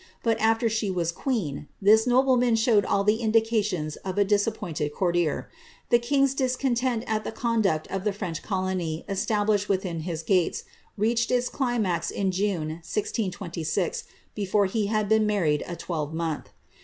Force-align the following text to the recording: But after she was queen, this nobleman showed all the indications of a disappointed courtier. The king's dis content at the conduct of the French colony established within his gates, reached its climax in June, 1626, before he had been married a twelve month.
But 0.23 0.39
after 0.39 0.67
she 0.67 0.89
was 0.89 1.11
queen, 1.11 1.67
this 1.79 2.07
nobleman 2.07 2.55
showed 2.55 2.85
all 2.85 3.03
the 3.03 3.17
indications 3.17 3.97
of 3.97 4.17
a 4.17 4.25
disappointed 4.25 4.95
courtier. 4.95 5.47
The 5.91 5.99
king's 5.99 6.33
dis 6.33 6.55
content 6.55 7.03
at 7.05 7.23
the 7.23 7.31
conduct 7.31 7.85
of 7.89 8.03
the 8.03 8.11
French 8.11 8.41
colony 8.41 9.05
established 9.07 9.69
within 9.69 9.99
his 9.99 10.23
gates, 10.23 10.63
reached 10.97 11.29
its 11.29 11.49
climax 11.49 12.09
in 12.09 12.31
June, 12.31 12.69
1626, 12.81 14.05
before 14.33 14.65
he 14.65 14.87
had 14.87 15.07
been 15.07 15.27
married 15.27 15.63
a 15.67 15.75
twelve 15.75 16.15
month. 16.15 16.49